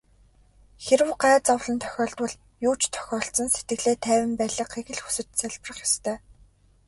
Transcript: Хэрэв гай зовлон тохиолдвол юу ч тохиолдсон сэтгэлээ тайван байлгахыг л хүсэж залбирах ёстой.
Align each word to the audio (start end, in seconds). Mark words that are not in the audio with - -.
Хэрэв 0.83 1.09
гай 1.21 1.33
зовлон 1.47 1.77
тохиолдвол 1.83 2.33
юу 2.67 2.75
ч 2.79 2.81
тохиолдсон 2.95 3.47
сэтгэлээ 3.51 3.95
тайван 4.05 4.33
байлгахыг 4.39 4.87
л 4.95 5.01
хүсэж 5.03 5.27
залбирах 5.39 5.79
ёстой. 5.87 6.17